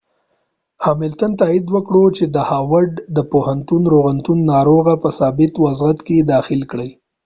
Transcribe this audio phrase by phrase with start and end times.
[0.85, 6.61] هاملتن تائید کړه چې د هاورد د پوهنتون روغتون ناروغ په ثابت وضعیت کې داخل
[6.71, 6.89] کړی